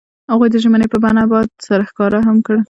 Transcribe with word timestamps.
هغوی 0.31 0.49
د 0.51 0.55
ژمنې 0.63 0.87
په 0.93 0.97
بڼه 1.03 1.23
باد 1.31 1.47
سره 1.67 1.83
ښکاره 1.89 2.19
هم 2.27 2.37
کړه. 2.45 2.59